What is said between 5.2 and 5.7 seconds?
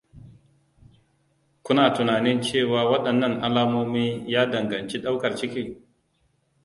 ciki?